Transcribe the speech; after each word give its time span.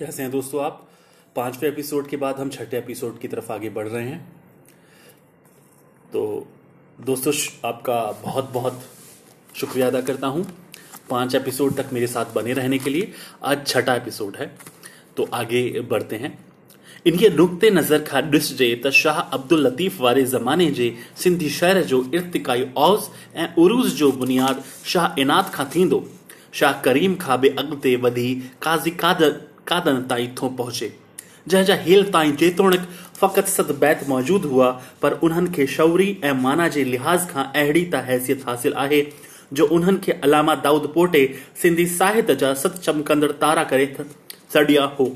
कैसे 0.00 0.22
हैं 0.22 0.30
दोस्तों 0.32 0.62
आप? 0.64 0.88
पाँचवें 1.36 1.68
एपिसोड 1.68 2.06
के 2.08 2.16
बाद 2.16 2.36
हम 2.36 2.50
छठे 2.50 2.76
एपिसोड 2.78 3.18
की 3.20 3.28
तरफ़ 3.28 3.50
आगे 3.52 3.70
बढ़ 3.70 3.88
रहे 3.88 4.04
हैं। 4.04 4.20
तो 6.12 6.22
दोस्तों, 6.98 7.32
आपका 7.64 8.00
बहुत 8.22 8.50
बहुत 8.52 8.80
शुक्रिया 9.56 9.86
अदा 9.86 10.00
करता 10.00 10.26
हूँ 10.26 10.46
पाँच 11.10 11.34
एपिसोड 11.34 11.74
तक 11.76 11.92
मेरे 11.92 12.06
साथ 12.06 12.32
बने 12.34 12.52
रहने 12.52 12.78
के 12.78 12.90
लिए। 12.90 13.12
आज 13.44 13.66
छठा 13.66 13.94
एपिसोड 13.94 14.36
है 14.36 14.46
तो 15.16 15.28
आगे 15.34 15.80
बढ़ते 15.90 16.16
हैं। 16.16 16.32
इनके 17.06 17.28
नुक्ते 17.28 17.70
नज़र 17.70 18.02
खां 18.04 18.22
ॾिसजे 18.30 18.74
त 18.86 18.90
शाह 19.00 19.20
अब्दुल 19.20 19.66
लतीफ़ 19.66 20.00
वारे 20.02 20.24
ज़माने 20.26 20.70
जे 20.70 20.94
सिंधी 21.16 21.50
शहर 21.50 21.82
जो 21.84 22.02
इर्तिकाई 22.14 22.66
औज़ 22.78 23.10
ऐं 23.36 23.54
उरूज़ 23.58 23.94
जो 23.96 24.10
बुनियाद 24.14 24.64
शाह 24.86 25.20
इनात 25.20 25.54
खां 25.54 25.66
थींदो। 25.76 26.04
शाह 26.54 26.80
करीम 26.82 27.14
खां 27.16 27.40
बि 27.40 27.48
अॻिते 27.50 27.96
वधी 27.98 28.34
काज़ी 28.62 28.90
कादर 28.96 29.40
कादन 29.70 30.02
ताईं 30.10 30.34
थो 30.40 30.48
पहुचे। 30.58 30.92
जंहिंजा 31.48 31.74
हेल 31.84 32.10
ताईं 32.12 32.36
जेतोणीक 32.36 32.80
फ़क़ति 33.20 33.50
सत 33.50 33.70
बैत 33.80 34.04
मौजूद 34.08 34.44
हुआ, 34.44 34.70
पर 35.02 35.12
उन्हनि 35.22 35.50
खे 35.50 35.66
शौरी 35.68 36.08
ऐं 36.24 36.32
माना 36.42 36.68
जे 36.68 36.84
लिहाज़ 36.84 37.26
खां 37.28 37.44
अहिड़ी 37.44 37.84
त 37.84 38.02
हैसियत 38.06 38.44
हासिल 38.46 38.74
आहे, 38.74 39.00
जो 39.52 39.66
उन्हनि 39.66 39.98
खे 40.04 40.12
अलामा 40.24 40.54
दाऊद 40.64 40.90
पोटे 40.94 41.22
सिंधी 41.62 41.86
साहित्य 41.88 42.34
जा 42.34 42.52
सत 42.54 42.80
चमकंदड़ 42.84 43.30
तारा 43.40 43.64
करे 43.64 43.86
सॾिया 44.52 44.84
हो। 44.98 45.06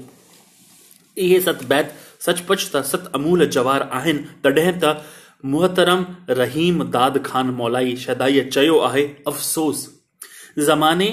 इहे 1.17 1.41
सत 1.41 1.65
बैत 1.69 1.95
सचपच 2.21 2.71
त 2.75 2.83
सत 2.85 3.11
अमूल 3.15 3.47
जवार 3.49 3.89
आहिनि, 3.93 4.25
तॾहिं 4.45 4.73
त 4.81 4.97
मुहतरम 5.45 6.05
रहीम 6.31 6.83
दाद 6.91 7.23
खान 7.27 7.47
मौलाई 7.55 7.97
शदाईअ 7.97 8.49
चयो 8.49 8.79
आहे, 8.81 9.03
अफ़सोस। 9.29 9.89
ज़माने 10.59 11.09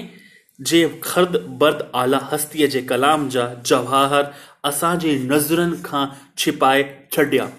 जे 0.62 0.80
खर्द 1.04 1.36
बर्द 1.62 1.90
आला 1.96 2.20
हस्तीअ 2.32 2.68
जे 2.68 2.82
कलाम 2.82 3.28
जा, 3.30 3.48
जवाहर 3.66 4.26
असांजे 4.64 5.14
नज़रनि 5.32 5.82
खां 5.86 6.06
छिपाए 6.38 6.84
छॾिया। 7.14 7.50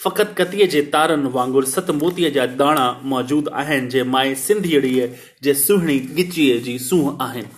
फ़क़ति 0.00 0.34
कतीअ 0.34 0.66
जे 0.72 0.82
तारनि 0.92 1.30
वांगुरु 1.32 1.66
सत 1.66 1.90
मोतीअ 1.90 2.30
जा 2.30 2.46
दाणा 2.60 2.86
मौजूदु 3.04 3.50
आहिनि, 3.60 3.88
जे 3.88 4.02
माए 4.02 4.34
सिंधिड़ीअ 4.34 5.06
जे 5.42 5.54
सुहिणी 5.54 5.98
गिचीअ 6.16 6.60
जी 6.64 6.78
सूंहं 6.78 7.16
आहिनि। 7.26 7.48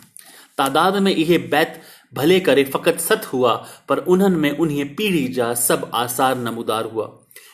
तादाद 0.59 0.97
में 1.03 1.15
इहे 1.15 1.39
बैत 1.53 1.81
भले 2.15 2.41
करे 2.41 2.65
फ़क़ति 2.65 3.03
सत 3.03 3.29
हुआ, 3.33 3.53
पर 3.89 3.99
उन्हनि 3.99 4.37
में 4.37 4.51
उन्हीअ 4.57 4.87
पीढ़ी 4.97 5.27
जा 5.35 5.53
सभु 5.67 5.87
आसार 5.95 6.39
नमूदार 6.39 6.85
हुआ, 6.85 7.07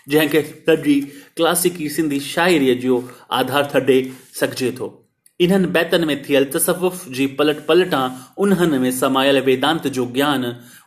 जंहिंखे 0.08 0.42
सॼी 0.42 1.00
क्लासिकी 1.36 1.88
सिंधी 1.88 2.20
शाइरीअ 2.20 2.74
जो 2.80 3.02
आधार 3.32 3.70
थॾे 3.74 4.00
सघिजे 4.40 4.70
थो। 4.78 4.88
इन्हनि 5.40 5.66
बैतनि 5.66 6.06
में 6.06 6.22
थियल 6.22 6.44
तसवुफ़ 6.54 7.08
जी 7.16 7.26
पलट 7.38 7.66
पलटां, 7.66 8.08
उन्हनि 8.38 8.78
में 8.78 8.90
समायल 8.90 9.40
वेदांत 9.40 9.86
जो 9.86 10.06
ज्ञान, 10.14 10.44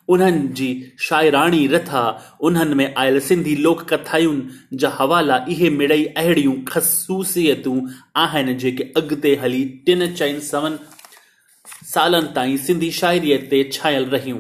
उन्हनि 0.10 0.48
जी 0.54 0.70
शाइराणी 1.00 1.66
रथा, 1.68 2.04
उन्हनि 2.42 2.76
में 2.76 2.94
आयल 2.98 3.20
सिंधी 3.20 3.56
लोक 3.56 3.82
कथायुनि, 3.94 4.48
जा 4.74 4.90
हवाला 5.00 5.46
इहे 5.50 5.70
मिड़ई 5.70 6.06
अहिड़ियूं 6.06 6.56
ख़सूसियतूं 6.68 7.80
आहिनि 8.24 8.54
जेके 8.64 8.84
अॻिते 8.98 9.36
हली 9.44 9.64
टिन 9.86 10.14
चइनि 10.14 10.40
सवनि 10.52 10.78
सालनि 11.94 12.34
ताईं 12.36 12.58
सिंधी 12.58 12.92
शाइरीअ 12.92 13.38
ते 13.50 13.64
छायल 13.74 14.06
रहियूं। 14.16 14.40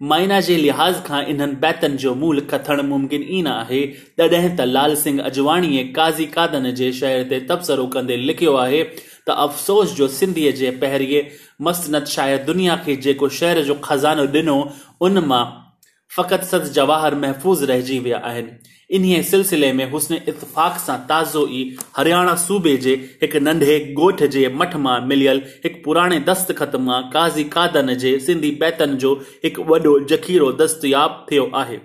मायना 0.00 0.40
जे 0.40 0.56
लिहाज़ 0.56 1.00
खां 1.06 1.22
इन्हनि 1.32 1.54
बैतनि 1.62 1.96
जो 2.02 2.14
मूल 2.14 2.40
कथण 2.50 2.80
मुमकिन 2.86 3.22
ई 3.22 3.42
न 3.42 3.46
आहे। 3.46 3.80
तॾहिं 4.18 4.56
त 4.56 4.60
लाल 4.60 4.94
सिंह 5.02 5.20
अजवाणीअ 5.22 5.84
काज़ी 5.96 6.26
कादन 6.36 6.70
जे 6.80 6.92
शहर 6.92 7.22
ते 7.30 7.40
तबसरो 7.50 7.86
कंदे 7.94 8.16
लिखियो 8.16 8.54
आहे। 8.64 8.82
त 9.26 9.30
अफ़सोस 9.30 9.94
जो 9.96 10.08
सिंधीअ 10.08 10.52
जे 10.52 10.70
पहिरीं 10.82 11.22
मसनद 11.62 12.04
शायदि 12.14 12.44
दुनिया 12.44 12.76
खे 12.84 12.96
जेको 13.06 13.28
शहर 13.28 13.62
जो 13.64 13.74
खज़ानो 13.84 14.26
ॾिनो, 14.26 14.56
उन 15.00 15.24
माँ 15.24 15.44
फ़क़ति 16.10 16.46
सत 16.46 16.64
जवाहर 16.74 17.14
महफ़ूज़ 17.14 17.64
रहिजी 17.64 17.98
विया 17.98 18.18
आहिनि। 18.30 18.50
इन्हीअ 18.90 19.22
सिलसिले 19.22 19.72
में 19.72 19.90
हुस्न 19.90 20.14
इतफ़ाक़ 20.28 20.78
सां 20.78 20.96
ताज़ो 21.08 21.46
ई 21.48 21.60
हरियाणा 21.96 22.34
सूबे 22.42 22.76
जे 22.84 22.94
हिकु 23.22 23.38
नंढे 23.40 23.78
ॻोठ 23.98 24.22
जे 24.34 24.48
मठ 24.54 24.76
माँ 24.84 25.00
मिलियल 25.06 25.40
हिकु 25.64 25.82
पुराणे 25.84 26.18
दस्तख़त 26.28 26.76
माँ 26.88 27.00
काज़ी 27.14 27.44
कादन 27.54 27.94
जे 28.02 28.18
सिंधी 28.26 28.50
बैतनि 28.60 28.96
जो 29.04 29.14
हिकु 29.44 29.62
वॾो 29.70 29.98
ज़ख़ीरो 30.12 30.52
दस्तयाब 30.60 31.26
थियो 31.30 31.50
आहे। 31.62 31.78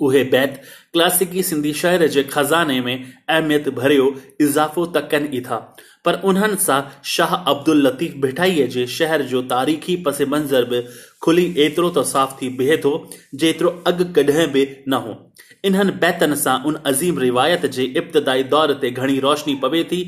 उहे 0.00 0.22
बैत 0.24 0.60
क्लासिकी 0.92 1.42
सिंधी 1.42 1.72
शहर 1.72 2.06
जे 2.08 2.22
खज़ाने 2.24 2.80
में 2.80 2.96
अहमियत 3.28 3.68
भरियो 3.74 4.14
इज़ाफ़ो 4.40 4.86
त 4.86 5.08
कनि 5.12 5.28
ई 5.36 5.40
था। 5.40 5.58
पर 6.04 6.20
उन्हनि 6.24 6.56
सां 6.60 6.80
शाह 7.06 7.34
अब्दुल 7.34 7.86
लतीफ़ 7.86 8.16
भिठाईअ 8.22 8.66
जे 8.68 8.86
शहर 8.96 9.22
जो 9.26 9.42
तारीख़ी 9.52 9.96
पस 10.06 10.20
मंज़र 10.28 10.64
बि 10.64 10.82
खुली 11.22 11.44
एतिरो 11.58 11.90
त 11.90 12.04
साफ़ 12.06 12.36
थी 12.42 12.48
बीहे 12.58 12.76
थो, 12.76 12.92
जेतिरो 13.34 13.70
अॻु 13.86 14.04
कॾहिं 14.14 14.50
बि 14.52 14.66
न 14.88 14.94
हो। 14.94 15.16
इन्हनि 15.64 15.92
बैतनि 16.00 16.36
सां 16.36 16.58
उन 16.66 16.78
अज़ीम 16.86 17.18
रिवायत 17.18 17.66
जे 17.66 17.84
इब्तिदाई 17.96 18.42
दौर 18.52 18.72
ते 18.82 18.90
घणी 18.90 19.18
रोशनी 19.20 19.54
पवे 19.62 19.82
थी, 19.84 20.02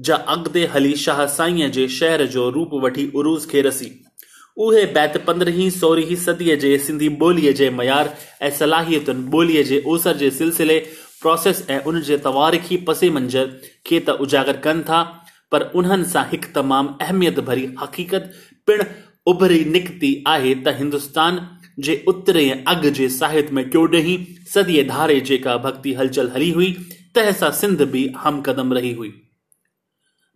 जा 0.00 0.16
अॻिते 0.28 0.64
हली 0.74 0.94
शाह 0.96 1.24
साईंअ 1.36 1.70
जे 1.70 1.88
शहर 1.90 2.26
जो 2.28 2.48
रूप 2.50 2.70
वठी 2.82 3.10
उरूज़ 3.14 3.48
खे 3.48 3.62
रसी। 3.62 3.90
उहे 4.56 4.84
बैत 4.92 5.16
पंद्रहीं 5.26 5.68
सोरहीं 5.70 6.16
सदीअ 6.16 6.56
जे 6.58 6.76
सिंधी 6.78 7.08
ॿोलीअ 7.22 7.52
जे 7.56 7.68
मयार 7.78 8.14
ऐं 8.42 8.50
सलाहियतुनि 8.58 9.30
ॿोलीअ 9.36 9.62
जे 9.70 9.82
ओसर 9.94 10.16
जे 10.16 10.30
सिलसिले 10.38 10.78
प्रोसेस 11.22 11.66
ऐं 11.70 11.80
उन 11.90 12.00
जे 12.08 12.16
तवारीख़ी 12.26 12.76
पसे 12.88 13.10
मंज़र 13.10 13.46
खे 13.86 14.00
त 14.00 14.16
उजागर 14.26 14.56
कनि 14.66 14.82
था, 14.88 15.02
पर 15.52 15.62
उन्हनि 15.80 16.04
सां 16.12 16.24
हिकु 16.30 16.52
तमामु 16.54 16.94
अहमियत 17.02 17.40
भरी 17.50 17.66
हक़ीक़त 17.82 18.32
पिणु 18.68 18.84
उभरी 19.32 19.64
निकिती 19.76 20.12
आहे 20.26 20.54
त 20.54 20.76
हिंदुस्तान 20.78 21.46
जे 21.86 22.02
उतरे 22.08 22.48
ऐं 22.50 22.62
अॻु 22.74 22.90
जे 22.98 23.08
साहित्य 23.18 23.54
में 23.54 23.70
चोॾहीं 23.70 24.18
सदीअ 24.54 24.86
धारे 24.88 25.20
जेका 25.28 25.56
भक्ति 25.68 25.92
हलचल 25.94 26.30
हली 26.34 26.50
हुई, 26.50 26.72
तंहिं 27.14 27.32
सां 27.40 27.50
सिंध 27.60 27.82
बि 27.92 28.08
हमकदम 28.24 28.72
रही 28.72 28.92
हुई। 28.92 29.12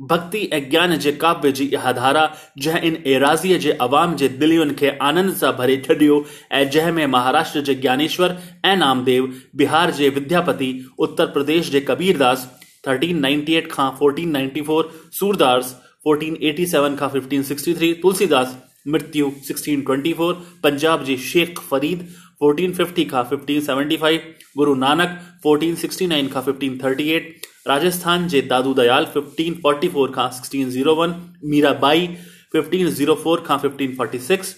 भक्ति 0.00 0.38
ज्ञान 0.70 0.96
जे 0.96 1.12
काव्य 1.12 1.50
जी 1.52 1.64
इहा 1.64 1.92
धारा, 1.92 2.24
जंहिं 2.58 2.80
इन 2.82 2.96
एराज़ीअ 3.06 3.58
जे 3.58 3.72
अवाम 3.80 4.14
जे 4.16 4.28
दिलियुनि 4.28 4.74
खे 4.74 4.90
आनंद 5.02 5.34
सां 5.36 5.52
भरे 5.56 5.76
छॾियो 5.86 6.24
ऐं 6.52 7.06
महाराष्ट्र 7.06 7.60
जे 7.62 7.74
ज्ञानेश्वर 7.74 8.36
ऐं 8.64 8.76
नामदेव, 8.76 9.32
बिहार 9.56 9.90
जे 9.98 10.08
विद्यापति, 10.08 10.70
उत्तर 10.98 11.26
प्रदेश 11.34 11.70
जे 11.70 11.80
कबीरदास 11.90 12.48
1398 12.88 13.70
खां 13.70 13.90
1494 13.98 14.84
सूरदास 15.18 15.76
1487 16.06 16.96
खां 16.98 17.08
1563 17.10 17.92
तुलसीदास, 18.02 18.56
मृत्यु 18.88 19.30
1624 19.50 20.34
पंजाब 20.62 21.04
जे 21.04 21.16
शेख 21.24 21.58
फरीद 21.70 22.08
1450 22.42 23.04
खां 23.10 23.24
1575 23.32 24.18
गुरु 24.58 24.74
नानक 24.84 25.18
1469 25.46 26.32
खां 26.34 26.42
1538 26.44 27.39
राजस्थान 27.66 28.26
जे 28.28 28.40
दादू 28.50 28.72
दयाल 28.74 29.06
1544 29.14 30.12
खां 30.14 30.28
1601 30.34 31.14
मीराबाई 31.44 32.06
1504 32.54 33.42
खां 33.46 33.58
1546 33.64 34.54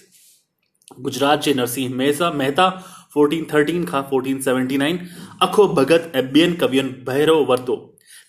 गुजरात 1.01 1.43
जे 1.43 1.53
नरसिंह 1.53 1.95
मेहता 1.95 2.31
मेहता 2.41 2.67
1413 3.17 3.85
खां 3.89 4.01
1479 4.13 4.97
अखो 5.41 5.67
भगत 5.81 6.11
ऐं 6.15 6.23
ॿियनि 6.31 6.55
कवियुनि 6.55 6.95
बहिरो 7.07 7.37
वरितो। 7.45 7.77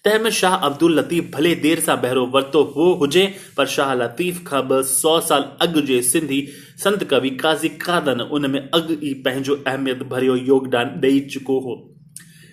तंहिं 0.05 0.19
में 0.21 0.31
शाह 0.41 0.55
अब्दुल 0.67 0.99
लतीफ़ 0.99 1.31
भले 1.37 1.55
देर 1.63 1.81
सां 1.81 1.97
बहिरो 2.01 2.27
वरितो 2.35 2.63
हो 2.77 2.93
हुजे, 3.01 3.25
पर 3.57 3.67
शाह 3.67 3.95
लतीफ़ 3.95 4.45
खां 4.45 4.63
ॿ 4.63 4.83
सौ 4.91 5.19
साल 5.31 5.51
अॻु 5.63 5.81
जे 5.87 6.03
सिंधी 6.03 6.47
संत 6.85 7.05
कवि 7.11 7.31
काज़ी 7.43 7.69
कादन 7.87 8.21
उन 8.21 8.51
में 8.51 8.61
अॻु 8.61 8.93
ई 8.93 9.15
पंहिंजो 9.25 9.63
अहमियत 9.67 10.03
भरियो 10.15 10.37
योगदान 10.53 11.01
ॾेई 11.05 11.21
चुको 11.33 11.61
हो। 11.61 11.75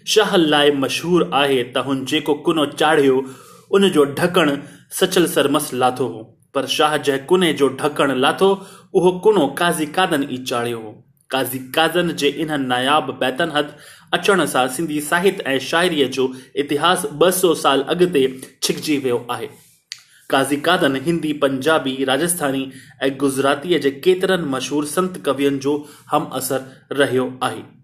शाह 0.07 0.35
लाइ 0.35 0.72
मशहूर 0.72 1.29
आहे 1.34 1.63
त 1.63 1.78
हुन 1.78 2.06
जेको 2.06 2.34
कुनो 2.34 2.66
चाढ़ियो, 2.66 3.23
उन 3.72 3.89
जो 3.89 4.03
ढकण 4.06 4.57
सचल 4.91 5.25
सरमस 5.28 5.73
लाथो 5.73 6.07
हो। 6.07 6.38
पर 6.56 6.66
शाह 6.66 6.97
जंहिं 6.97 7.25
कुने 7.25 7.53
जो 7.53 7.67
ढकण 7.67 8.16
लाथो, 8.16 8.66
उहो 8.94 9.11
कुनो 9.19 9.47
काज़ी 9.47 9.85
कादन 9.85 10.28
ई 10.31 10.38
चाढ़ियो 10.38 10.79
हो। 10.79 10.91
काज़ी 11.31 11.59
कादन 11.59 12.11
जे 12.11 12.28
इन्हनि 12.28 12.66
नायाब 12.66 13.17
बैतन 13.20 13.52
हथ 13.55 13.64
अचण 14.14 14.46
सां 14.46 14.67
सिंधी 14.67 15.02
साहित्य 15.02 15.43
ऐं 15.47 15.59
शाइरीअ 15.59 16.08
जो 16.08 16.34
इतिहास 16.55 17.05
ॿ 17.22 17.31
सौ 17.31 17.53
साल 17.53 17.81
अॻिते 17.81 18.41
छिकजी 18.64 18.97
वियो 18.97 19.26
आहे। 19.31 19.47
काज़ी 20.29 20.58
कादन 20.58 20.96
हिंदी, 20.96 21.34
पंजाबी, 21.34 22.03
राजस्थानी 22.03 22.72
ऐं 23.03 23.17
गुजरातीअ 23.17 23.79
जे 23.79 23.91
केतिरनि 23.91 24.49
मशहूर 24.49 24.85
संत 24.85 25.22
कवियुनि 25.26 25.59
जो 25.59 25.87
हम 26.11 26.29
असर 26.34 26.87
रहियो 26.91 27.40
आहे। 27.43 27.80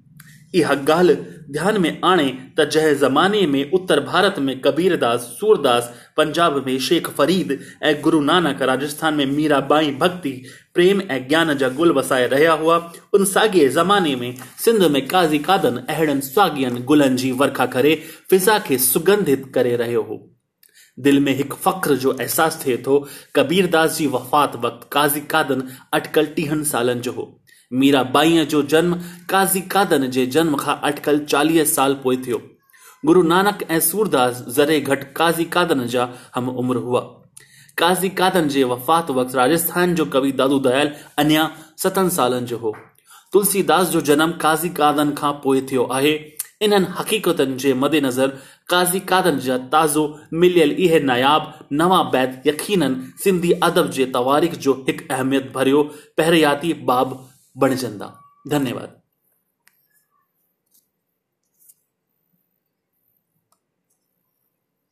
इहा 0.60 0.74
ॻाल्हि 0.90 1.16
ध्यान 1.52 1.78
में 1.82 2.00
आणे 2.06 2.26
त 2.60 2.62
जंहिं 2.72 2.94
ज़माने 2.96 3.46
में 3.48 3.72
उत्तर 3.72 4.00
भारत 4.00 4.40
में 4.40 4.60
कबीरदास, 4.62 5.20
सूरदास, 5.40 5.94
पंजाब 6.18 6.64
में 6.68 6.78
शेख 6.80 7.10
फरीद 7.10 7.58
ऐं 7.84 8.02
गुरु 8.02 8.20
नानक 8.22 8.62
राजस्थान 8.62 9.14
में 9.14 9.26
मीराबाई 9.26 9.92
भक्ति, 9.92 10.32
प्रेम 10.74 11.02
ऐं 11.02 11.28
ज्ञान 11.28 11.54
जा 11.58 11.70
गुल 11.70 11.92
वसाए 11.92 12.28
रहिया 12.28 12.54
हुआ। 12.54 12.78
उन 13.14 13.26
साॻिए 13.26 13.70
ज़माने 13.70 14.16
में 14.16 14.36
सिंध 14.66 14.84
में 14.84 15.08
काज़ी 15.08 15.40
कादन 15.40 15.78
अहिड़नि 15.90 16.22
साॻियनि 16.22 16.82
गुलनि 16.82 17.16
जी 17.16 17.32
वर्खा 17.32 17.66
करे 17.66 17.96
फिज़ा 18.30 18.60
खे 18.60 18.78
सुगंधित 18.78 19.52
करे 19.56 19.76
रहियो 19.76 20.02
हो। 20.02 20.20
दिल 20.98 21.20
में 21.20 21.34
हिक 21.36 21.54
फ़ख्र 21.54 21.96
जो 21.96 22.18
एहसास 22.22 22.64
थो, 22.88 23.08
कबीरदास 23.36 23.98
जी 23.98 24.08
वफ़ात 24.08 24.56
वक़्तु 24.56 24.88
काज़ी 24.92 25.22
कादन 25.22 25.64
अटकल 25.94 26.26
टीहनि 26.26 26.66
सालनि 26.66 27.02
जो 27.02 27.12
हो। 27.12 27.40
मीराबाईअ 27.72 28.44
जो 28.46 28.62
जन्म 28.64 28.94
काज़ी 29.30 29.62
कादन 29.72 30.10
जे 30.10 30.26
जन्म 30.28 30.56
खां 30.58 30.76
अटकल 30.90 31.20
चालीह 31.26 31.64
साल 31.68 31.94
पोइ 32.04 32.18
थियो। 32.18 32.42
गुरु 33.04 33.24
नानक 33.26 33.64
ऐं 33.70 33.80
सूरदास 33.82 34.44
ज़रे 34.50 34.80
घटि 34.82 35.14
काज़ी 35.16 35.46
कादन 35.48 35.86
जा 35.88 36.10
हम 36.36 36.50
उम्र 36.52 36.78
हुआ। 36.80 37.02
काज़ी 37.78 38.10
कादन 38.12 38.48
जे 38.50 38.64
वफ़ात 38.66 39.12
वक़्तु 39.12 39.38
राजस्थान 39.38 39.96
जो 39.96 40.06
कवि 40.08 40.32
दादू 40.34 40.60
दयाल 40.62 40.92
अञा 41.20 41.50
सतनि 41.78 42.10
सालनि 42.12 42.46
जो 42.48 42.58
हो। 42.58 42.76
तुलसीदास 43.34 43.90
जो 43.90 44.02
जनम 44.10 44.32
काज़ी 44.42 44.70
कादन 44.74 45.14
खां 45.14 45.32
पोइ 45.44 45.62
थियो 45.72 45.84
आहे। 45.92 46.14
इन्हनि 46.62 46.88
हक़ीक़तनि 47.00 47.56
जे 47.58 47.74
मदेनज़र 47.76 48.28
काज़ी 48.70 49.00
कादन 49.10 49.38
जा 49.40 49.58
ताज़ो 49.72 50.04
मिलियल 50.34 50.72
इहे 50.74 51.00
नायाब, 51.02 51.54
नवां 51.72 52.04
बैद 52.12 52.42
यकीनन 52.48 52.96
सिंधी 53.24 53.52
अदब 53.64 53.90
जे 53.92 54.06
तवारीख़ 54.14 54.56
जो 54.58 54.74
हिकु 54.88 55.14
अहमियत 55.14 55.52
भरियो। 55.56 55.84
पहिरियाती 56.18 56.74
बाब 56.88 57.18
बणजंदा 57.58 58.08
धन्यवाद। 58.52 58.97